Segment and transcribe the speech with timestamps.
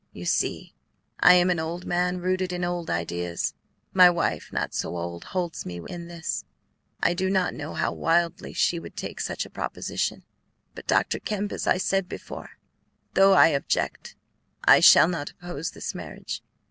[0.13, 0.73] "You see,
[1.19, 3.53] I am an old man rooted in old ideas;
[3.93, 6.43] my wife, not so old, holds with me in this.
[7.03, 10.23] I do not know how wildly she would take such a proposition.
[10.73, 11.19] But, Dr.
[11.19, 12.57] Kemp, as I said before,
[13.13, 14.15] though I object,
[14.65, 16.41] I shall not oppose this marriage.